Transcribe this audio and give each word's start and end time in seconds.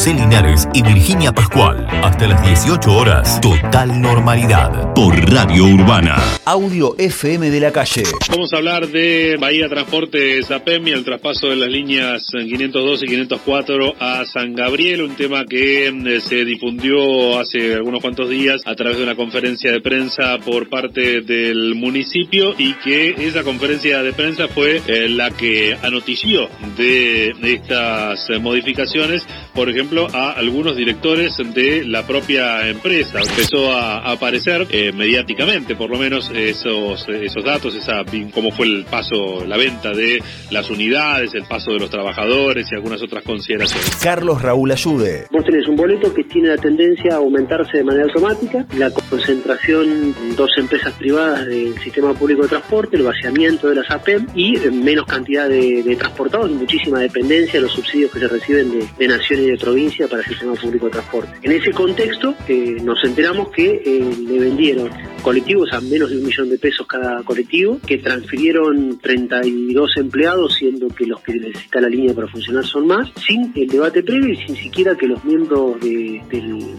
José 0.00 0.14
Linares 0.14 0.66
y 0.72 0.80
Virginia 0.80 1.30
Pascual. 1.30 1.86
Hasta 2.02 2.26
las 2.26 2.42
18 2.42 2.90
horas, 2.90 3.38
total 3.42 4.00
normalidad. 4.00 4.94
Por 4.94 5.14
Radio 5.30 5.66
Urbana. 5.66 6.16
Audio 6.46 6.96
FM 6.96 7.50
de 7.50 7.60
la 7.60 7.70
calle. 7.70 8.04
Vamos 8.30 8.50
a 8.54 8.56
hablar 8.56 8.88
de 8.88 9.36
Bahía 9.38 9.68
Transporte 9.68 10.42
Zapem 10.42 10.88
y 10.88 10.92
el 10.92 11.04
traspaso 11.04 11.48
de 11.48 11.56
las 11.56 11.68
líneas 11.68 12.22
502 12.32 13.02
y 13.02 13.06
504 13.08 13.94
a 14.00 14.24
San 14.24 14.54
Gabriel, 14.54 15.02
un 15.02 15.16
tema 15.16 15.44
que 15.44 15.88
eh, 15.88 16.20
se 16.22 16.46
difundió 16.46 17.38
hace 17.38 17.74
algunos 17.74 18.00
cuantos 18.00 18.30
días 18.30 18.62
a 18.64 18.74
través 18.74 18.96
de 18.96 19.04
una 19.04 19.16
conferencia 19.16 19.70
de 19.70 19.82
prensa 19.82 20.38
por 20.38 20.70
parte 20.70 21.20
del 21.20 21.74
municipio 21.74 22.54
y 22.56 22.72
que 22.72 23.10
esa 23.18 23.42
conferencia 23.42 24.02
de 24.02 24.14
prensa 24.14 24.48
fue 24.48 24.80
eh, 24.86 25.10
la 25.10 25.30
que 25.30 25.76
anotició 25.82 26.48
de 26.78 27.34
estas 27.42 28.30
eh, 28.30 28.38
modificaciones, 28.38 29.26
por 29.54 29.68
ejemplo, 29.68 30.06
a 30.12 30.32
algunos 30.32 30.76
directores 30.76 31.36
de 31.54 31.84
la 31.84 32.06
propia 32.06 32.68
empresa. 32.68 33.18
Empezó 33.20 33.72
a 33.72 34.10
aparecer 34.10 34.66
mediáticamente, 34.94 35.76
por 35.76 35.90
lo 35.90 35.98
menos, 35.98 36.30
esos, 36.34 37.08
esos 37.08 37.44
datos, 37.44 37.74
esa 37.74 38.04
cómo 38.32 38.50
fue 38.50 38.66
el 38.66 38.84
paso, 38.84 39.44
la 39.46 39.56
venta 39.56 39.90
de 39.90 40.22
las 40.50 40.70
unidades, 40.70 41.34
el 41.34 41.44
paso 41.44 41.72
de 41.72 41.78
los 41.78 41.90
trabajadores 41.90 42.66
y 42.70 42.74
algunas 42.74 43.02
otras 43.02 43.22
consideraciones. 43.24 43.96
Carlos 44.02 44.42
Raúl 44.42 44.70
Ayude. 44.70 45.26
Vos 45.30 45.44
tenés 45.44 45.66
un 45.68 45.76
boleto 45.76 46.12
que 46.12 46.24
tiene 46.24 46.48
la 46.48 46.56
tendencia 46.56 47.14
a 47.14 47.16
aumentarse 47.16 47.78
de 47.78 47.84
manera 47.84 48.04
automática, 48.04 48.66
la 48.76 48.90
concentración 49.10 50.14
en 50.22 50.36
dos 50.36 50.50
empresas 50.56 50.94
privadas 50.94 51.46
del 51.46 51.76
sistema 51.80 52.14
público 52.14 52.42
de 52.42 52.48
transporte, 52.48 52.96
el 52.96 53.02
vaciamiento 53.02 53.68
de 53.68 53.74
las 53.74 53.90
APEM 53.90 54.26
y 54.34 54.56
menos 54.70 55.04
cantidad 55.04 55.48
de, 55.48 55.96
transportados 55.98 56.50
y 56.50 56.54
muchísima 56.54 57.00
dependencia 57.00 57.54
de 57.54 57.62
los 57.62 57.72
subsidios 57.72 58.12
que 58.12 58.20
se 58.20 58.28
reciben 58.28 58.70
de, 58.96 59.08
nación 59.08 59.40
y 59.40 59.50
de 59.50 59.58
provincia 59.58 60.06
para 60.06 60.22
el 60.22 60.28
sistema 60.28 60.54
público 60.54 60.86
de 60.86 60.92
transporte. 60.92 61.32
En 61.42 61.52
ese 61.52 61.72
contexto 61.72 62.34
eh, 62.46 62.76
nos 62.82 63.02
enteramos 63.04 63.50
que 63.50 63.82
eh, 63.84 64.14
le 64.28 64.38
vendieron 64.38 64.88
colectivos 65.22 65.72
a 65.72 65.80
menos 65.80 66.10
de 66.10 66.16
un 66.16 66.24
millón 66.24 66.48
de 66.48 66.58
pesos 66.58 66.86
cada 66.86 67.22
colectivo, 67.24 67.78
que 67.86 67.98
transfirieron 67.98 68.98
32 69.00 69.96
empleados, 69.96 70.54
siendo 70.54 70.88
que 70.88 71.06
los 71.06 71.20
que 71.20 71.34
necesita 71.34 71.80
la 71.80 71.88
línea 71.88 72.14
para 72.14 72.28
funcionar 72.28 72.64
son 72.64 72.86
más, 72.86 73.10
sin 73.26 73.52
el 73.56 73.66
debate 73.66 74.02
previo 74.02 74.32
y 74.32 74.36
sin 74.36 74.56
siquiera 74.56 74.96
que 74.96 75.06
los 75.06 75.22
miembros 75.24 75.80
del, 75.80 76.20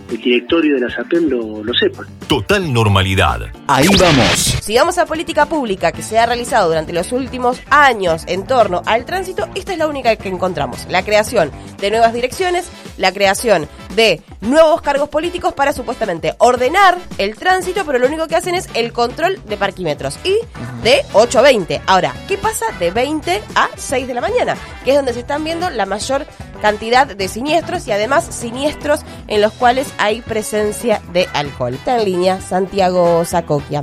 directorio 0.09 0.75
de 0.75 0.81
la 0.81 0.89
SAPEM 0.89 1.29
lo 1.29 1.73
sepan. 1.73 2.07
Total 2.27 2.71
normalidad. 2.73 3.51
Ahí 3.67 3.87
vamos. 3.99 4.57
Si 4.61 4.75
vamos 4.75 4.97
a 4.97 5.05
política 5.05 5.45
pública 5.45 5.91
que 5.91 6.01
se 6.01 6.17
ha 6.17 6.25
realizado 6.25 6.69
durante 6.69 6.93
los 6.93 7.11
últimos 7.11 7.59
años 7.69 8.23
en 8.27 8.47
torno 8.47 8.81
al 8.85 9.05
tránsito, 9.05 9.47
esta 9.55 9.73
es 9.73 9.79
la 9.79 9.87
única 9.87 10.15
que 10.15 10.29
encontramos. 10.29 10.85
La 10.89 11.03
creación 11.03 11.51
de 11.79 11.91
nuevas 11.91 12.13
direcciones, 12.13 12.69
la 12.97 13.11
creación 13.11 13.67
de 13.95 14.21
nuevos 14.41 14.81
cargos 14.81 15.09
políticos 15.09 15.53
para 15.53 15.73
supuestamente 15.73 16.35
ordenar 16.37 16.97
el 17.17 17.35
tránsito, 17.35 17.85
pero 17.85 17.99
lo 17.99 18.07
único 18.07 18.27
que 18.27 18.35
hacen 18.35 18.55
es 18.55 18.67
el 18.73 18.93
control 18.93 19.41
de 19.45 19.57
parquímetros 19.57 20.17
y 20.23 20.37
de 20.83 21.05
8 21.13 21.39
a 21.39 21.41
20. 21.41 21.81
Ahora, 21.87 22.13
¿qué 22.27 22.37
pasa 22.37 22.65
de 22.79 22.91
20 22.91 23.41
a 23.55 23.69
6 23.75 24.07
de 24.07 24.13
la 24.13 24.21
mañana? 24.21 24.55
Que 24.83 24.91
es 24.91 24.97
donde 24.97 25.13
se 25.13 25.21
están 25.21 25.43
viendo 25.43 25.69
la 25.69 25.85
mayor 25.85 26.25
cantidad 26.61 27.07
de 27.07 27.27
siniestros 27.27 27.87
y 27.87 27.91
además 27.91 28.25
siniestros 28.29 29.01
en 29.27 29.41
los 29.41 29.53
cuales 29.53 29.87
hay 29.97 30.21
presencia 30.21 31.01
de 31.11 31.27
alcohol. 31.33 31.73
Está 31.73 31.97
en 31.97 32.05
línea 32.05 32.41
Santiago 32.41 33.23
Zacoquia. 33.25 33.81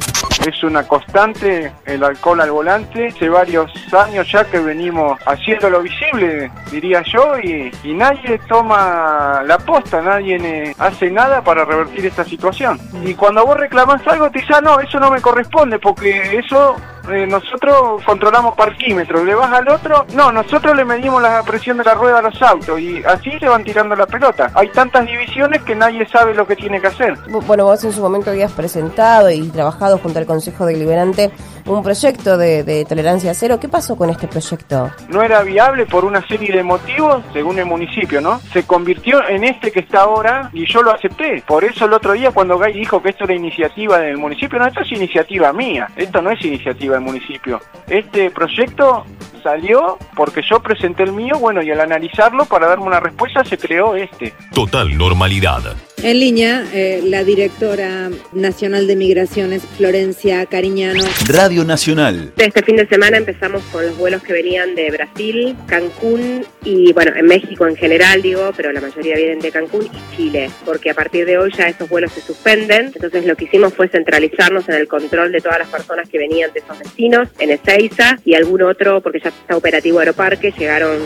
Es 0.48 0.64
una 0.64 0.82
constante 0.88 1.70
el 1.84 2.02
alcohol 2.02 2.40
al 2.40 2.50
volante. 2.50 3.08
Hace 3.08 3.28
varios 3.28 3.70
años 3.92 4.26
ya 4.32 4.44
que 4.44 4.58
venimos 4.58 5.20
haciéndolo 5.26 5.82
visible, 5.82 6.50
diría 6.70 7.02
yo, 7.02 7.38
y, 7.38 7.70
nadie 7.92 8.40
toma 8.48 9.42
la 9.44 9.58
posta, 9.58 10.00
nadie 10.00 10.74
hace 10.78 11.10
nada 11.10 11.42
para 11.42 11.66
revertir 11.66 12.06
esta 12.06 12.24
situación. 12.24 12.80
Y 13.04 13.12
cuando 13.14 13.44
vos 13.44 13.58
reclamás 13.58 14.06
algo, 14.06 14.30
te 14.30 14.38
dicen, 14.38 14.56
ah, 14.56 14.60
no, 14.62 14.80
eso 14.80 14.98
no 14.98 15.10
me 15.10 15.20
corresponde, 15.20 15.78
porque 15.78 16.38
eso 16.38 16.76
eh, 17.10 17.26
nosotros 17.26 18.02
controlamos 18.04 18.54
parquímetros, 18.54 19.24
le 19.24 19.34
vas 19.34 19.52
al 19.52 19.68
otro, 19.68 20.06
no, 20.14 20.32
nosotros 20.32 20.76
le 20.76 20.84
medimos 20.84 21.22
la 21.22 21.42
presión 21.42 21.78
de 21.78 21.84
la 21.84 21.94
rueda 21.94 22.18
a 22.18 22.22
los 22.22 22.40
autos 22.42 22.80
y 22.80 23.02
así 23.04 23.30
se 23.38 23.48
van 23.48 23.64
tirando 23.64 23.94
la 23.96 24.06
pelota. 24.06 24.50
Hay 24.54 24.68
tantas 24.68 25.06
divisiones 25.06 25.62
que 25.62 25.74
nadie 25.74 26.06
sabe 26.08 26.34
lo 26.34 26.46
que 26.46 26.56
tiene 26.56 26.80
que 26.80 26.88
hacer. 26.88 27.18
Bueno, 27.46 27.64
vos 27.64 27.82
en 27.84 27.92
su 27.92 28.00
momento 28.00 28.30
habías 28.30 28.52
presentado 28.52 29.30
y 29.30 29.48
trabajado 29.48 29.98
junto 29.98 30.18
al 30.18 30.26
Consejo 30.26 30.66
Deliberante 30.66 31.30
un 31.66 31.82
proyecto 31.82 32.36
de, 32.36 32.84
tolerancia 32.88 33.34
cero. 33.34 33.58
¿Qué 33.60 33.68
pasó 33.68 33.96
con 33.96 34.10
este 34.10 34.28
proyecto? 34.28 34.90
No 35.08 35.22
era 35.22 35.42
viable 35.42 35.86
por 35.86 36.04
una 36.04 36.26
serie 36.26 36.54
de 36.54 36.62
motivos, 36.62 37.24
según 37.32 37.58
el 37.58 37.66
municipio, 37.66 38.20
¿no? 38.20 38.40
Se 38.52 38.64
convirtió 38.64 39.26
en 39.28 39.44
este 39.44 39.70
que 39.70 39.80
está 39.80 40.02
ahora 40.02 40.50
y 40.52 40.66
yo 40.66 40.82
lo 40.82 40.92
acepté. 40.92 41.42
Por 41.46 41.64
eso 41.64 41.86
el 41.86 41.92
otro 41.92 42.12
día 42.12 42.30
cuando 42.30 42.58
Gay 42.58 42.72
dijo 42.72 43.02
que 43.02 43.10
esto 43.10 43.24
era 43.24 43.34
iniciativa 43.34 43.98
del 43.98 44.18
municipio, 44.18 44.58
no, 44.58 44.66
esto 44.66 44.82
es 44.82 44.92
iniciativa 44.92 45.52
mía, 45.52 45.88
esto 45.96 46.22
no 46.22 46.30
es 46.30 46.44
iniciativa 46.44 46.94
del 46.94 47.04
municipio. 47.04 47.60
Este 47.86 48.30
proyecto 48.30 49.04
salió 49.42 49.98
porque 50.14 50.42
yo 50.48 50.60
presenté 50.60 51.04
el 51.04 51.12
mío, 51.12 51.38
bueno, 51.38 51.62
y 51.62 51.70
al 51.70 51.80
analizarlo 51.80 52.44
para 52.44 52.66
darme 52.66 52.86
una 52.86 53.00
respuesta 53.00 53.44
se 53.44 53.58
creó 53.58 53.94
este. 53.96 54.34
Total 54.52 54.96
normalidad. 54.96 55.62
En 56.02 56.20
línea, 56.20 56.64
eh, 56.72 57.00
la 57.04 57.24
directora 57.24 58.08
nacional 58.32 58.86
de 58.86 58.94
migraciones, 58.94 59.62
Florencia 59.76 60.46
Cariñano. 60.46 61.02
Radio 61.26 61.64
Nacional. 61.64 62.32
Este 62.36 62.62
fin 62.62 62.76
de 62.76 62.86
semana 62.86 63.16
empezamos 63.16 63.62
con 63.72 63.84
los 63.84 63.98
vuelos 63.98 64.22
que 64.22 64.32
venían 64.32 64.76
de 64.76 64.92
Brasil, 64.92 65.56
Cancún 65.66 66.46
y, 66.64 66.92
bueno, 66.92 67.12
en 67.16 67.26
México 67.26 67.66
en 67.66 67.74
general, 67.74 68.22
digo, 68.22 68.52
pero 68.56 68.70
la 68.72 68.80
mayoría 68.80 69.16
vienen 69.16 69.40
de 69.40 69.50
Cancún 69.50 69.86
y 69.86 70.16
Chile, 70.16 70.50
porque 70.64 70.90
a 70.90 70.94
partir 70.94 71.26
de 71.26 71.36
hoy 71.36 71.52
ya 71.56 71.64
esos 71.64 71.88
vuelos 71.88 72.12
se 72.12 72.20
suspenden. 72.20 72.92
Entonces 72.94 73.26
lo 73.26 73.34
que 73.34 73.46
hicimos 73.46 73.74
fue 73.74 73.88
centralizarnos 73.88 74.68
en 74.68 74.76
el 74.76 74.86
control 74.86 75.32
de 75.32 75.40
todas 75.40 75.58
las 75.58 75.68
personas 75.68 76.08
que 76.08 76.18
venían 76.18 76.52
de 76.52 76.60
esos 76.60 76.78
destinos, 76.78 77.28
en 77.40 77.50
Ezeiza 77.50 78.18
y 78.24 78.34
algún 78.34 78.62
otro, 78.62 79.00
porque 79.00 79.18
ya 79.18 79.30
está 79.30 79.56
operativo 79.56 79.98
Aeroparque, 79.98 80.54
llegaron 80.56 80.98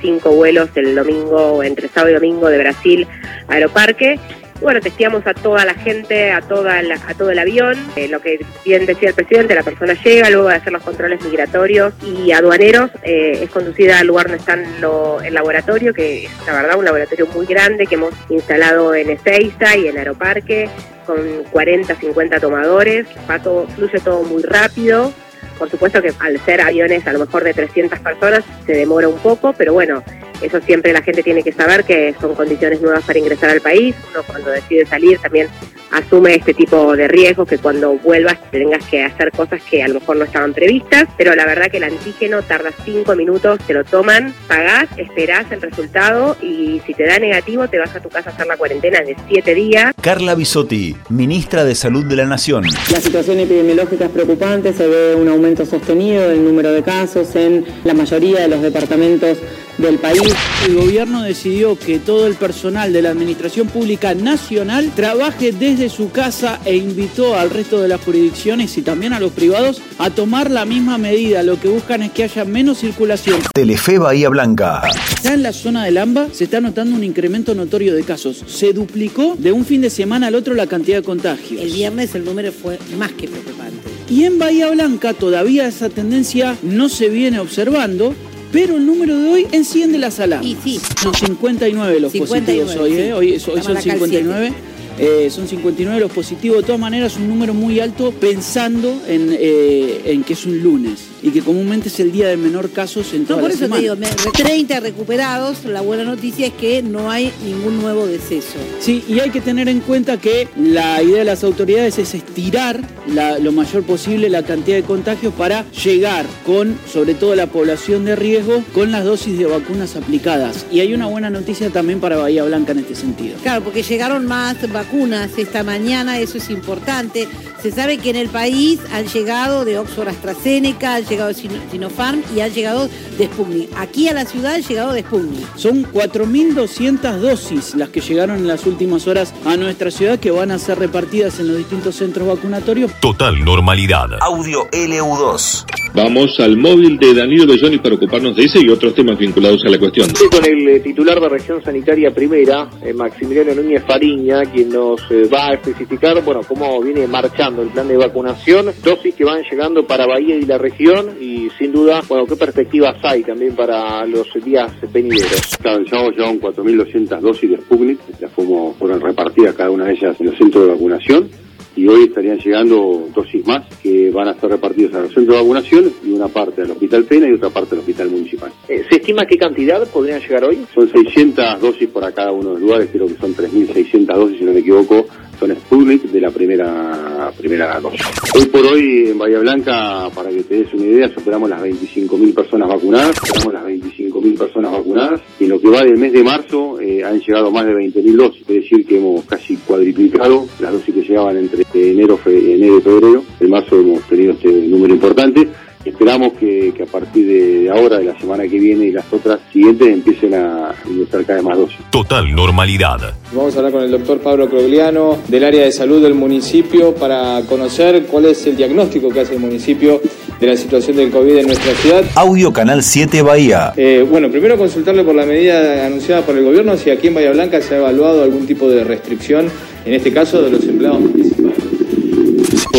cinco 0.00 0.30
vuelos 0.30 0.70
el 0.74 0.94
domingo, 0.94 1.62
entre 1.62 1.88
sábado 1.88 2.10
y 2.10 2.14
domingo 2.14 2.48
de 2.48 2.58
Brasil 2.58 3.06
a 3.48 3.54
Aeroparque 3.54 4.18
bueno, 4.60 4.80
testeamos 4.80 5.24
a 5.26 5.34
toda 5.34 5.64
la 5.64 5.74
gente, 5.74 6.32
a, 6.32 6.40
toda 6.40 6.78
a 6.78 7.14
todo 7.14 7.30
el 7.30 7.38
avión. 7.38 7.76
Eh, 7.94 8.08
lo 8.08 8.20
que 8.20 8.44
bien 8.64 8.86
decía 8.86 9.10
el 9.10 9.14
presidente, 9.14 9.54
la 9.54 9.62
persona 9.62 9.94
llega 10.02 10.30
luego 10.30 10.48
de 10.48 10.56
hacer 10.56 10.72
los 10.72 10.82
controles 10.82 11.22
migratorios 11.22 11.94
y 12.02 12.32
aduaneros, 12.32 12.90
eh, 13.02 13.38
es 13.42 13.50
conducida 13.50 14.00
al 14.00 14.08
lugar 14.08 14.26
donde 14.26 14.38
está 14.38 14.54
el 14.54 15.34
laboratorio, 15.34 15.94
que 15.94 16.24
es 16.24 16.30
la 16.46 16.54
verdad 16.54 16.76
un 16.76 16.84
laboratorio 16.84 17.26
muy 17.28 17.46
grande 17.46 17.86
que 17.86 17.94
hemos 17.94 18.14
instalado 18.30 18.94
en 18.94 19.10
Ezeiza 19.10 19.76
y 19.76 19.86
en 19.86 19.98
Aeroparque, 19.98 20.68
con 21.06 21.18
40, 21.52 21.94
50 21.94 22.40
tomadores. 22.40 23.06
Va 23.30 23.38
todo, 23.40 23.66
fluye 23.68 24.00
todo 24.00 24.22
muy 24.24 24.42
rápido. 24.42 25.12
Por 25.58 25.70
supuesto 25.70 26.00
que 26.00 26.12
al 26.20 26.38
ser 26.44 26.60
aviones 26.60 27.06
a 27.06 27.12
lo 27.12 27.20
mejor 27.20 27.44
de 27.44 27.54
300 27.54 27.98
personas 27.98 28.44
se 28.64 28.72
demora 28.72 29.08
un 29.08 29.18
poco, 29.18 29.52
pero 29.52 29.72
bueno, 29.72 30.02
eso 30.40 30.60
siempre 30.60 30.92
la 30.92 31.02
gente 31.02 31.22
tiene 31.22 31.42
que 31.42 31.52
saber 31.52 31.84
que 31.84 32.14
son 32.20 32.34
condiciones 32.34 32.80
nuevas 32.80 33.04
para 33.04 33.18
ingresar 33.18 33.50
al 33.50 33.60
país. 33.60 33.96
Uno 34.12 34.22
cuando 34.24 34.50
decide 34.50 34.86
salir 34.86 35.18
también 35.18 35.48
asume 35.90 36.34
este 36.34 36.54
tipo 36.54 36.96
de 36.96 37.08
riesgos 37.08 37.48
que 37.48 37.58
cuando 37.58 37.92
vuelvas 37.98 38.38
tengas 38.50 38.84
que 38.86 39.04
hacer 39.04 39.30
cosas 39.32 39.62
que 39.62 39.82
a 39.82 39.88
lo 39.88 39.94
mejor 39.94 40.16
no 40.16 40.24
estaban 40.24 40.52
previstas, 40.52 41.08
pero 41.16 41.34
la 41.34 41.46
verdad 41.46 41.70
que 41.70 41.78
el 41.78 41.84
antígeno 41.84 42.42
tarda 42.42 42.70
cinco 42.84 43.14
minutos, 43.16 43.58
te 43.66 43.74
lo 43.74 43.84
toman, 43.84 44.34
pagás, 44.46 44.88
esperás 44.96 45.50
el 45.50 45.62
resultado 45.62 46.36
y 46.42 46.80
si 46.86 46.94
te 46.94 47.06
da 47.06 47.18
negativo 47.18 47.68
te 47.68 47.78
vas 47.78 47.94
a 47.94 48.00
tu 48.00 48.08
casa 48.08 48.30
a 48.30 48.32
hacer 48.32 48.46
la 48.46 48.56
cuarentena 48.56 49.00
de 49.00 49.16
siete 49.28 49.54
días. 49.54 49.94
Carla 50.00 50.34
Bisotti, 50.34 50.96
ministra 51.08 51.64
de 51.64 51.74
Salud 51.74 52.04
de 52.04 52.16
la 52.16 52.26
Nación. 52.26 52.64
La 52.92 53.00
situación 53.00 53.38
epidemiológica 53.40 54.06
es 54.06 54.10
preocupante, 54.10 54.72
se 54.72 54.86
ve 54.86 55.14
un 55.14 55.28
aumento 55.28 55.64
sostenido 55.64 56.28
del 56.28 56.44
número 56.44 56.72
de 56.72 56.82
casos 56.82 57.34
en 57.36 57.64
la 57.84 57.94
mayoría 57.94 58.40
de 58.40 58.48
los 58.48 58.62
departamentos 58.62 59.38
del 59.78 59.98
país. 59.98 60.34
El 60.66 60.74
gobierno 60.74 61.22
decidió 61.22 61.78
que 61.78 61.98
todo 61.98 62.26
el 62.26 62.34
personal 62.34 62.92
de 62.92 63.02
la 63.02 63.10
Administración 63.10 63.68
Pública 63.68 64.14
Nacional 64.14 64.90
trabaje 64.94 65.52
desde 65.52 65.88
su 65.88 66.10
casa 66.10 66.60
e 66.64 66.76
invitó 66.76 67.36
al 67.36 67.50
resto 67.50 67.80
de 67.80 67.88
las 67.88 68.00
jurisdicciones 68.00 68.76
y 68.76 68.82
también 68.82 69.12
a 69.12 69.20
los 69.20 69.32
privados 69.32 69.80
a 69.98 70.10
tomar 70.10 70.50
la 70.50 70.64
misma 70.64 70.98
medida. 70.98 71.42
Lo 71.42 71.60
que 71.60 71.68
buscan 71.68 72.02
es 72.02 72.12
que 72.12 72.24
haya 72.24 72.44
menos 72.44 72.78
circulación. 72.78 73.40
Telefe 73.54 73.98
Bahía 73.98 74.28
Blanca. 74.28 74.82
Ya 75.22 75.34
en 75.34 75.42
la 75.42 75.52
zona 75.52 75.84
del 75.84 75.98
AMBA 75.98 76.28
se 76.32 76.44
está 76.44 76.60
notando 76.60 76.96
un 76.96 77.04
incremento 77.04 77.54
notorio 77.54 77.94
de 77.94 78.02
casos. 78.02 78.44
Se 78.46 78.72
duplicó 78.72 79.36
de 79.38 79.52
un 79.52 79.64
fin 79.64 79.80
de 79.80 79.90
semana 79.90 80.28
al 80.28 80.34
otro 80.34 80.54
la 80.54 80.66
cantidad 80.66 80.98
de 80.98 81.02
contagios. 81.02 81.62
El 81.62 81.70
viernes 81.70 82.14
el 82.14 82.24
número 82.24 82.52
fue 82.52 82.78
más 82.98 83.12
que 83.12 83.28
preocupante. 83.28 83.78
Y 84.10 84.24
en 84.24 84.38
Bahía 84.38 84.70
Blanca 84.70 85.12
todavía 85.12 85.68
esa 85.68 85.90
tendencia 85.90 86.56
no 86.62 86.88
se 86.88 87.10
viene 87.10 87.40
observando, 87.40 88.14
pero 88.52 88.76
el 88.76 88.86
número 88.86 89.16
de 89.16 89.28
hoy 89.28 89.46
enciende 89.52 89.98
la 89.98 90.10
sala. 90.10 90.40
Y 90.42 90.56
sí. 90.62 90.80
Son 91.00 91.14
59 91.14 92.00
los 92.00 92.12
positivos 92.12 92.76
hoy, 92.76 92.92
¿eh? 92.94 93.12
Hoy, 93.12 93.40
son 93.40 93.62
59. 93.62 94.52
Eh, 94.98 95.28
son 95.30 95.46
59 95.48 96.00
los 96.00 96.10
positivos. 96.12 96.58
De 96.58 96.64
todas 96.64 96.80
maneras, 96.80 97.16
un 97.16 97.28
número 97.28 97.54
muy 97.54 97.80
alto 97.80 98.12
pensando 98.12 99.00
en, 99.06 99.28
eh, 99.32 100.02
en 100.06 100.24
que 100.24 100.32
es 100.34 100.44
un 100.46 100.58
lunes 100.62 101.00
y 101.22 101.30
que 101.30 101.40
comúnmente 101.42 101.88
es 101.88 101.98
el 102.00 102.12
día 102.12 102.28
de 102.28 102.36
menor 102.36 102.70
casos 102.70 103.12
en 103.12 103.24
toda 103.24 103.36
no, 103.36 103.42
por 103.42 103.50
la 103.50 103.54
eso 103.54 103.64
semana. 103.64 104.06
te 104.06 104.22
digo, 104.22 104.32
30 104.32 104.80
recuperados, 104.80 105.64
la 105.64 105.80
buena 105.80 106.04
noticia 106.04 106.46
es 106.46 106.52
que 106.52 106.82
no 106.82 107.10
hay 107.10 107.32
ningún 107.44 107.80
nuevo 107.80 108.06
deceso. 108.06 108.58
Sí, 108.80 109.02
y 109.08 109.20
hay 109.20 109.30
que 109.30 109.40
tener 109.40 109.68
en 109.68 109.80
cuenta 109.80 110.18
que 110.18 110.48
la 110.56 111.02
idea 111.02 111.18
de 111.18 111.24
las 111.24 111.44
autoridades 111.44 111.98
es 111.98 112.14
estirar 112.14 112.80
la- 113.12 113.38
lo 113.38 113.52
mayor 113.52 113.82
posible 113.84 114.28
la 114.28 114.42
cantidad 114.42 114.76
de 114.76 114.82
contagios 114.82 115.32
para 115.34 115.64
llegar 115.70 116.26
con, 116.44 116.76
sobre 116.92 117.14
todo 117.14 117.34
la 117.34 117.46
población 117.46 118.04
de 118.04 118.16
riesgo, 118.16 118.62
con 118.74 118.90
las 118.92 119.04
dosis 119.04 119.38
de 119.38 119.46
vacunas 119.46 119.96
aplicadas. 119.96 120.66
Y 120.72 120.80
hay 120.80 120.92
una 120.94 121.06
buena 121.06 121.30
noticia 121.30 121.70
también 121.70 122.00
para 122.00 122.16
Bahía 122.16 122.44
Blanca 122.44 122.72
en 122.72 122.78
este 122.80 122.94
sentido. 122.94 123.36
Claro, 123.42 123.62
porque 123.64 123.82
llegaron 123.82 124.26
más 124.26 124.56
vacunas 124.72 124.87
esta 124.92 125.62
mañana, 125.62 126.18
eso 126.18 126.38
es 126.38 126.48
importante. 126.50 127.28
Se 127.62 127.72
sabe 127.72 127.98
que 127.98 128.10
en 128.10 128.16
el 128.16 128.28
país 128.28 128.78
han 128.92 129.06
llegado 129.06 129.64
de 129.64 129.78
Oxford 129.78 130.08
AstraZeneca, 130.08 130.94
han 130.96 131.04
llegado 131.04 131.28
de 131.28 131.34
Sino- 131.34 131.70
Sinopharm 131.70 132.22
y 132.34 132.40
han 132.40 132.52
llegado 132.52 132.88
de 133.18 133.26
Sputnik. 133.26 133.68
Aquí 133.76 134.08
a 134.08 134.14
la 134.14 134.24
ciudad 134.24 134.54
han 134.54 134.62
llegado 134.62 134.92
de 134.92 135.00
Sputnik. 135.02 135.44
Son 135.56 135.84
4.200 135.92 137.16
dosis 137.20 137.74
las 137.74 137.88
que 137.90 138.00
llegaron 138.00 138.36
en 138.36 138.46
las 138.48 138.64
últimas 138.66 139.06
horas 139.06 139.34
a 139.44 139.56
nuestra 139.56 139.90
ciudad 139.90 140.18
que 140.20 140.30
van 140.30 140.50
a 140.52 140.58
ser 140.58 140.78
repartidas 140.78 141.38
en 141.40 141.48
los 141.48 141.58
distintos 141.58 141.96
centros 141.96 142.28
vacunatorios. 142.28 142.92
Total 143.00 143.44
normalidad. 143.44 144.06
Audio 144.20 144.68
LU2. 144.70 145.64
Vamos 145.94 146.38
al 146.38 146.56
móvil 146.56 146.98
de 146.98 147.14
Danilo 147.14 147.46
Belloni 147.46 147.78
para 147.78 147.94
ocuparnos 147.94 148.36
de 148.36 148.44
ese 148.44 148.60
y 148.60 148.68
otros 148.68 148.94
temas 148.94 149.18
vinculados 149.18 149.64
a 149.64 149.70
la 149.70 149.78
cuestión. 149.78 150.06
Estoy 150.06 150.28
con 150.28 150.44
el 150.44 150.68
eh, 150.68 150.80
titular 150.80 151.20
de 151.20 151.28
región 151.28 151.62
sanitaria 151.62 152.10
primera, 152.10 152.68
eh, 152.82 152.92
Maximiliano 152.92 153.54
Núñez 153.54 153.82
Fariña, 153.84 154.42
quien 154.42 154.68
nos 154.68 155.00
eh, 155.10 155.28
va 155.32 155.48
a 155.48 155.54
especificar, 155.54 156.22
bueno, 156.22 156.40
cómo 156.46 156.80
viene 156.82 157.06
marchando 157.06 157.62
el 157.62 157.68
plan 157.68 157.88
de 157.88 157.96
vacunación, 157.96 158.66
dosis 158.84 159.14
que 159.14 159.24
van 159.24 159.42
llegando 159.50 159.86
para 159.86 160.06
Bahía 160.06 160.36
y 160.36 160.42
la 160.42 160.58
región 160.58 161.16
y 161.20 161.48
sin 161.58 161.72
duda, 161.72 162.02
bueno, 162.08 162.26
qué 162.26 162.36
perspectivas 162.36 162.96
hay 163.02 163.22
también 163.22 163.56
para 163.56 164.04
los 164.04 164.28
días 164.44 164.70
venideros. 164.92 165.56
Claro, 165.60 165.82
llevamos 165.82 166.16
ya 166.16 166.30
un 166.30 166.40
4.200 166.40 167.20
dosis 167.20 167.50
de 167.50 167.56
Sputnik, 167.56 167.98
las 168.20 168.32
fuimos, 168.32 168.76
fueron 168.76 169.00
repartidas 169.00 169.54
cada 169.54 169.70
una 169.70 169.86
de 169.86 169.92
ellas 169.92 170.16
en 170.20 170.26
los 170.26 170.36
centros 170.36 170.66
de 170.66 170.72
vacunación 170.72 171.47
y 171.78 171.86
hoy 171.86 172.04
estarían 172.04 172.38
llegando 172.38 173.08
dosis 173.14 173.46
más 173.46 173.62
que 173.80 174.10
van 174.10 174.26
a 174.26 174.34
ser 174.34 174.50
repartidas 174.50 174.94
a 174.94 175.00
los 175.02 175.14
centros 175.14 175.36
de 175.36 175.42
vacunación 175.42 175.92
y 176.04 176.10
una 176.10 176.26
parte 176.26 176.62
al 176.62 176.72
Hospital 176.72 177.04
Pena 177.04 177.28
y 177.28 177.34
otra 177.34 177.50
parte 177.50 177.76
al 177.76 177.80
Hospital 177.80 178.10
Municipal. 178.10 178.50
Eh, 178.68 178.84
¿Se 178.90 178.96
estima 178.96 179.24
qué 179.24 179.38
cantidad 179.38 179.86
podrían 179.86 180.20
llegar 180.20 180.44
hoy? 180.44 180.66
Son 180.74 180.90
600 180.90 181.60
dosis 181.60 181.88
para 181.88 182.10
cada 182.10 182.32
uno 182.32 182.48
de 182.48 182.54
los 182.54 182.60
lugares, 182.62 182.88
creo 182.90 183.06
que 183.06 183.14
son 183.14 183.32
3.600 183.32 184.06
dosis, 184.06 184.38
si 184.38 184.44
no 184.44 184.52
me 184.52 184.58
equivoco, 184.58 185.06
son 185.38 185.54
Sputnik 185.54 186.02
de 186.02 186.20
la 186.20 186.30
primera 186.32 187.30
primera 187.36 187.78
dosis. 187.78 188.00
Hoy 188.34 188.46
por 188.46 188.66
hoy 188.66 189.10
en 189.10 189.18
Bahía 189.18 189.38
Blanca, 189.38 190.10
para 190.12 190.30
que 190.30 190.42
te 190.42 190.56
des 190.56 190.74
una 190.74 190.84
idea, 190.84 191.08
superamos 191.14 191.48
las 191.48 191.62
25.000 191.62 192.34
personas 192.34 192.68
vacunadas, 192.68 193.16
superamos 193.16 193.52
las 193.54 193.64
25.000 194.10 194.38
personas 194.38 194.72
vacunadas 194.72 195.20
y 195.38 195.44
en 195.44 195.50
lo 195.50 195.60
que 195.60 195.68
va 195.70 195.84
del 195.84 195.96
mes 195.98 196.12
de 196.12 196.22
marzo 196.24 196.80
eh, 196.80 197.04
han 197.04 197.20
llegado 197.20 197.50
más 197.50 197.66
de 197.66 197.74
20.000 197.74 198.16
dosis, 198.16 198.40
es 198.42 198.46
decir 198.62 198.86
que 198.86 198.98
hemos 198.98 199.24
casi 199.24 199.56
cuadriplicado 199.56 200.46
las 200.60 200.72
dosis 200.72 200.94
que 200.94 201.02
llegaban 201.02 201.36
entre 201.36 201.64
enero, 201.74 202.16
fe- 202.16 202.54
enero 202.54 202.78
y 202.78 202.80
febrero. 202.82 203.24
En 203.40 203.50
marzo 203.50 203.76
hemos 203.80 204.02
tenido 204.08 204.32
este 204.32 204.50
número 204.50 204.94
importante. 204.94 205.48
Esperamos 205.88 206.34
que, 206.34 206.72
que 206.76 206.82
a 206.82 206.86
partir 206.86 207.26
de, 207.26 207.60
de 207.60 207.70
ahora, 207.70 207.98
de 207.98 208.04
la 208.04 208.18
semana 208.18 208.44
que 208.44 208.58
viene 208.58 208.86
y 208.86 208.92
las 208.92 209.10
otras 209.12 209.40
siguientes, 209.52 209.88
empiecen 209.88 210.34
a 210.34 210.74
ingresar 210.88 211.24
cada 211.24 211.36
vez 211.36 211.44
más 211.44 211.58
dosis. 211.58 211.78
Total 211.90 212.34
normalidad. 212.34 213.14
Vamos 213.32 213.54
a 213.54 213.58
hablar 213.58 213.72
con 213.72 213.82
el 213.82 213.90
doctor 213.90 214.20
Pablo 214.20 214.48
Crogliano 214.48 215.18
del 215.28 215.44
área 215.44 215.64
de 215.64 215.72
salud 215.72 216.02
del 216.02 216.14
municipio 216.14 216.94
para 216.94 217.42
conocer 217.48 218.04
cuál 218.04 218.26
es 218.26 218.46
el 218.46 218.56
diagnóstico 218.56 219.08
que 219.08 219.20
hace 219.20 219.34
el 219.34 219.40
municipio 219.40 220.00
de 220.40 220.46
la 220.46 220.56
situación 220.56 220.96
del 220.96 221.10
COVID 221.10 221.38
en 221.38 221.46
nuestra 221.46 221.72
ciudad. 221.74 222.04
Audio 222.14 222.52
Canal 222.52 222.82
7 222.82 223.22
Bahía. 223.22 223.72
Eh, 223.76 224.06
bueno, 224.08 224.30
primero 224.30 224.56
consultarle 224.56 225.04
por 225.04 225.14
la 225.14 225.26
medida 225.26 225.86
anunciada 225.86 226.22
por 226.22 226.36
el 226.36 226.44
gobierno 226.44 226.76
si 226.76 226.90
aquí 226.90 227.08
en 227.08 227.14
Bahía 227.14 227.32
Blanca 227.32 227.60
se 227.60 227.74
ha 227.74 227.78
evaluado 227.78 228.22
algún 228.22 228.46
tipo 228.46 228.68
de 228.68 228.84
restricción, 228.84 229.50
en 229.84 229.94
este 229.94 230.12
caso 230.12 230.42
de 230.42 230.50
los 230.50 230.64
empleados 230.64 231.00
municipales. 231.00 231.27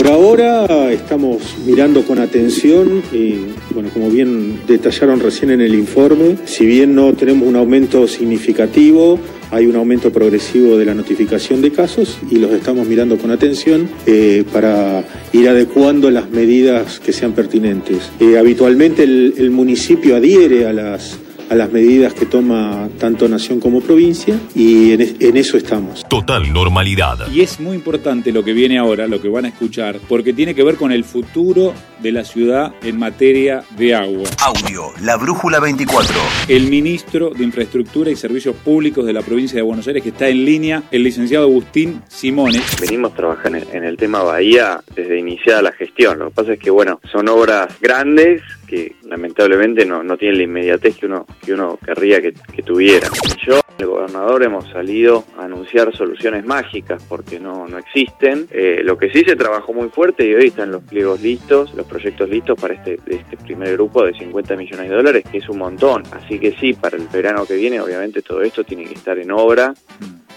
Ahora 0.09 0.91
estamos 0.91 1.55
mirando 1.67 2.03
con 2.03 2.17
atención, 2.17 3.03
bueno, 3.75 3.89
como 3.93 4.09
bien 4.09 4.59
detallaron 4.65 5.19
recién 5.19 5.51
en 5.51 5.61
el 5.61 5.75
informe, 5.75 6.35
si 6.45 6.65
bien 6.65 6.95
no 6.95 7.13
tenemos 7.13 7.47
un 7.47 7.55
aumento 7.55 8.07
significativo, 8.07 9.19
hay 9.51 9.67
un 9.67 9.75
aumento 9.75 10.11
progresivo 10.11 10.77
de 10.77 10.85
la 10.85 10.95
notificación 10.95 11.61
de 11.61 11.71
casos 11.71 12.17
y 12.31 12.37
los 12.37 12.51
estamos 12.53 12.87
mirando 12.87 13.19
con 13.19 13.29
atención 13.29 13.87
eh, 14.07 14.43
para 14.51 15.03
ir 15.31 15.47
adecuando 15.47 16.09
las 16.09 16.31
medidas 16.31 16.99
que 16.99 17.13
sean 17.13 17.33
pertinentes. 17.33 18.09
Eh, 18.19 18.39
habitualmente 18.39 19.03
el 19.03 19.51
municipio 19.51 20.15
adhiere 20.15 20.65
a 20.65 20.73
las 20.73 21.19
a 21.49 21.55
las 21.55 21.71
medidas 21.71 22.13
que 22.13 22.25
toma 22.25 22.87
tanto 22.99 23.27
nación 23.27 23.59
como 23.59 23.81
provincia 23.81 24.39
y 24.55 24.93
en, 24.93 25.01
es- 25.01 25.15
en 25.19 25.37
eso 25.37 25.57
estamos. 25.57 26.07
Total 26.07 26.51
normalidad. 26.53 27.27
Y 27.31 27.41
es 27.41 27.59
muy 27.59 27.75
importante 27.75 28.31
lo 28.31 28.43
que 28.43 28.53
viene 28.53 28.77
ahora, 28.77 29.07
lo 29.07 29.21
que 29.21 29.29
van 29.29 29.45
a 29.45 29.47
escuchar, 29.49 29.99
porque 30.07 30.33
tiene 30.33 30.53
que 30.55 30.63
ver 30.63 30.75
con 30.75 30.91
el 30.91 31.03
futuro 31.03 31.73
de 32.01 32.11
la 32.11 32.23
ciudad 32.23 32.73
en 32.83 32.97
materia 32.97 33.63
de 33.77 33.95
agua. 33.95 34.29
Audio 34.39 34.83
La 35.03 35.17
Brújula 35.17 35.59
24. 35.59 36.15
El 36.47 36.67
ministro 36.69 37.31
de 37.31 37.43
Infraestructura 37.43 38.11
y 38.11 38.15
Servicios 38.15 38.55
Públicos 38.55 39.05
de 39.05 39.13
la 39.13 39.21
provincia 39.21 39.55
de 39.57 39.61
Buenos 39.63 39.87
Aires, 39.87 40.03
que 40.03 40.09
está 40.09 40.27
en 40.29 40.45
línea, 40.45 40.83
el 40.91 41.03
licenciado 41.03 41.45
Agustín 41.45 42.01
Simone. 42.07 42.61
Venimos 42.79 43.13
trabajando 43.15 43.57
en 43.73 43.83
el 43.83 43.97
tema 43.97 44.23
Bahía 44.23 44.81
desde 44.95 45.19
iniciada 45.19 45.61
la 45.61 45.71
gestión. 45.71 46.19
Lo 46.19 46.29
que 46.29 46.35
pasa 46.35 46.53
es 46.53 46.59
que, 46.59 46.69
bueno, 46.69 46.99
son 47.11 47.27
obras 47.27 47.67
grandes 47.81 48.41
que 48.69 48.95
lamentablemente 49.03 49.85
no, 49.85 50.03
no 50.03 50.15
tienen 50.15 50.37
la 50.37 50.43
inmediatez 50.43 50.97
que 50.97 51.07
uno, 51.07 51.25
que 51.43 51.53
uno 51.53 51.79
querría 51.83 52.21
que, 52.21 52.33
que 52.33 52.61
tuvieran. 52.61 53.11
Yo, 53.45 53.59
el 53.77 53.87
gobernador, 53.87 54.43
hemos 54.43 54.69
salido 54.69 55.23
a 55.37 55.45
anunciar 55.45 55.95
soluciones 55.95 56.45
mágicas 56.45 57.03
porque 57.09 57.39
no, 57.39 57.67
no 57.67 57.77
existen. 57.79 58.47
Eh, 58.51 58.81
lo 58.83 58.97
que 58.97 59.09
sí 59.09 59.23
se 59.25 59.35
trabajó 59.35 59.73
muy 59.73 59.89
fuerte 59.89 60.27
y 60.27 60.35
hoy 60.35 60.47
están 60.47 60.71
los 60.71 60.83
pliegos 60.83 61.21
listos, 61.21 61.73
los 61.73 61.87
proyectos 61.87 62.29
listos 62.29 62.59
para 62.59 62.75
este, 62.75 62.99
este 63.07 63.37
primer 63.37 63.73
grupo 63.73 64.05
de 64.05 64.13
50 64.13 64.55
millones 64.55 64.89
de 64.89 64.95
dólares, 64.95 65.23
que 65.31 65.39
es 65.39 65.49
un 65.49 65.57
montón. 65.57 66.03
Así 66.11 66.37
que 66.37 66.51
sí, 66.59 66.73
para 66.73 66.97
el 66.97 67.07
verano 67.07 67.45
que 67.45 67.55
viene, 67.55 67.81
obviamente 67.81 68.21
todo 68.21 68.43
esto 68.43 68.63
tiene 68.63 68.85
que 68.85 68.93
estar 68.93 69.17
en 69.17 69.31
obra 69.31 69.73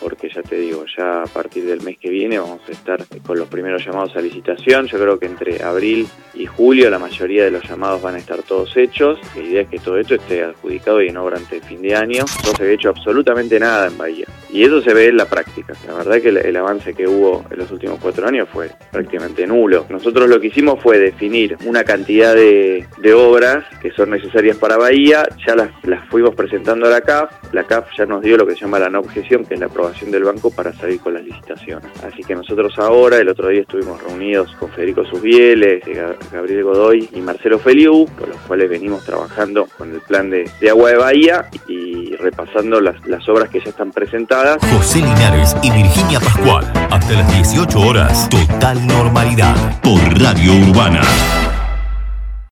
porque 0.02 0.28
ya 0.28 0.43
te 0.43 0.56
digo, 0.56 0.84
ya 0.96 1.22
a 1.22 1.26
partir 1.26 1.64
del 1.64 1.82
mes 1.82 1.96
que 1.99 2.10
viene 2.10 2.38
vamos 2.38 2.60
a 2.69 2.72
estar 2.72 3.04
con 3.25 3.38
los 3.38 3.49
primeros 3.49 3.84
llamados 3.84 4.16
a 4.16 4.20
licitación. 4.20 4.87
Yo 4.87 4.99
creo 4.99 5.19
que 5.19 5.26
entre 5.26 5.62
abril 5.62 6.08
y 6.34 6.46
julio 6.46 6.90
la 6.90 6.99
mayoría 6.99 7.44
de 7.44 7.50
los 7.50 7.62
llamados 7.69 8.02
van 8.02 8.16
a 8.16 8.19
estar 8.19 8.43
todos 8.43 8.76
hechos. 8.76 9.19
La 9.37 9.43
idea 9.43 9.62
es 9.62 9.69
que 9.69 9.78
todo 9.78 9.99
esto 9.99 10.14
esté 10.16 10.43
adjudicado 10.43 11.00
y 11.02 11.08
en 11.08 11.16
obra 11.16 11.37
ante 11.37 11.60
fin 11.60 11.81
de 11.82 11.94
año. 11.94 12.25
No 12.44 12.50
se 12.56 12.62
había 12.62 12.75
hecho 12.75 12.88
absolutamente 12.88 13.60
nada 13.60 13.87
en 13.87 13.96
Bahía. 13.96 14.26
Y 14.50 14.64
eso 14.64 14.82
se 14.82 14.93
ve 14.93 15.08
en 15.08 15.16
la 15.16 15.26
práctica. 15.26 15.75
La 15.87 15.94
verdad 15.94 16.21
que 16.21 16.30
el, 16.30 16.38
el 16.38 16.56
avance 16.56 16.94
que 16.94 17.06
hubo 17.06 17.44
en 17.50 17.59
los 17.59 17.71
últimos 17.71 17.99
cuatro 18.00 18.26
años 18.26 18.49
fue 18.52 18.71
prácticamente 18.90 19.47
nulo. 19.47 19.87
Nosotros 19.88 20.28
lo 20.28 20.40
que 20.40 20.49
hicimos 20.49 20.80
fue 20.82 20.99
definir 20.99 21.56
una 21.64 21.85
cantidad 21.85 22.35
de, 22.35 22.87
de 22.99 23.14
obras 23.14 23.64
que 23.80 23.92
son 23.92 24.11
necesarias 24.11 24.56
para 24.56 24.76
Bahía. 24.76 25.28
Ya 25.47 25.54
las, 25.54 25.71
las 25.85 26.06
fuimos 26.09 26.35
presentando 26.35 26.87
a 26.87 26.90
la 26.90 27.00
CAF. 27.00 27.30
La 27.52 27.64
CAF 27.64 27.88
ya 27.97 28.04
nos 28.04 28.23
dio 28.23 28.37
lo 28.37 28.47
que 28.47 28.54
se 28.54 28.61
llama 28.61 28.78
la 28.78 28.90
no 28.90 29.00
objeción, 29.00 29.44
que 29.44 29.54
es 29.54 29.61
la 29.61 29.66
aprobación 29.66 29.91
del 30.11 30.25
banco 30.25 30.50
para 30.50 30.72
salir 30.72 31.00
con 31.00 31.14
las 31.14 31.22
licitaciones. 31.25 31.90
Así 32.04 32.22
que 32.25 32.34
nosotros 32.34 32.72
ahora, 32.78 33.18
el 33.18 33.28
otro 33.28 33.49
día 33.49 33.61
estuvimos 33.62 34.02
reunidos 34.02 34.54
con 34.58 34.70
Federico 34.70 35.04
Susbieles, 35.04 35.84
Ga- 35.84 36.16
Gabriel 36.32 36.64
Godoy 36.64 37.08
y 37.12 37.20
Marcelo 37.20 37.58
Feliu, 37.58 38.06
con 38.18 38.30
los 38.30 38.38
cuales 38.49 38.68
venimos 38.70 39.04
trabajando 39.04 39.66
con 39.78 39.92
el 39.92 40.00
plan 40.00 40.30
de, 40.30 40.50
de 40.61 40.70
agua 40.70 40.90
de 40.90 40.96
Bahía 40.96 41.49
y 41.68 42.16
repasando 42.16 42.80
las, 42.80 42.96
las 43.06 43.28
obras 43.28 43.49
que 43.50 43.61
ya 43.61 43.70
están 43.70 43.90
presentadas. 43.92 44.58
José 44.72 44.99
Linares 44.99 45.54
y 45.62 45.70
Virginia 45.70 46.20
Pascual. 46.20 46.64
Hasta 46.90 47.12
las 47.12 47.32
18 47.34 47.80
horas. 47.80 48.28
Total 48.28 48.87
normalidad. 48.87 49.80
Por 49.82 49.99
Radio 50.20 50.52
Urbana. 50.68 51.00